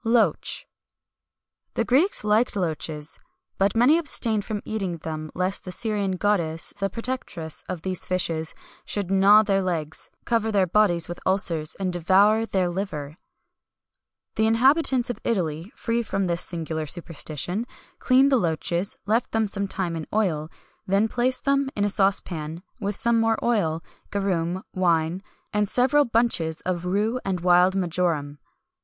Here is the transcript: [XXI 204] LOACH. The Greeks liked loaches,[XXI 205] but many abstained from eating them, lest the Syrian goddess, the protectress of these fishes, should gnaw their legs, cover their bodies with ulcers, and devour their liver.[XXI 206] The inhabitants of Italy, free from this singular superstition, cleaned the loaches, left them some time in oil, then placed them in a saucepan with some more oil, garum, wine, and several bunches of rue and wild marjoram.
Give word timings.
[XXI 0.01 0.03
204] 0.03 0.25
LOACH. 0.31 0.67
The 1.75 1.83
Greeks 1.85 2.23
liked 2.23 2.55
loaches,[XXI 2.55 3.15
205] 3.17 3.23
but 3.59 3.75
many 3.75 3.99
abstained 3.99 4.43
from 4.43 4.63
eating 4.65 4.97
them, 4.97 5.29
lest 5.35 5.63
the 5.63 5.71
Syrian 5.71 6.13
goddess, 6.13 6.73
the 6.79 6.89
protectress 6.89 7.63
of 7.69 7.83
these 7.83 8.03
fishes, 8.03 8.55
should 8.83 9.11
gnaw 9.11 9.43
their 9.43 9.61
legs, 9.61 10.09
cover 10.25 10.51
their 10.51 10.65
bodies 10.65 11.07
with 11.07 11.19
ulcers, 11.23 11.75
and 11.75 11.93
devour 11.93 12.47
their 12.47 12.67
liver.[XXI 12.67 13.17
206] 14.37 14.37
The 14.37 14.47
inhabitants 14.47 15.09
of 15.11 15.19
Italy, 15.23 15.71
free 15.75 16.01
from 16.01 16.25
this 16.25 16.41
singular 16.41 16.87
superstition, 16.87 17.67
cleaned 17.99 18.31
the 18.31 18.37
loaches, 18.37 18.97
left 19.05 19.31
them 19.33 19.45
some 19.45 19.67
time 19.67 19.95
in 19.95 20.07
oil, 20.11 20.49
then 20.87 21.07
placed 21.09 21.45
them 21.45 21.69
in 21.75 21.85
a 21.85 21.89
saucepan 21.91 22.63
with 22.79 22.95
some 22.95 23.19
more 23.19 23.37
oil, 23.45 23.83
garum, 24.09 24.63
wine, 24.73 25.21
and 25.53 25.69
several 25.69 26.05
bunches 26.05 26.61
of 26.61 26.85
rue 26.87 27.19
and 27.23 27.41
wild 27.41 27.75
marjoram. 27.75 28.39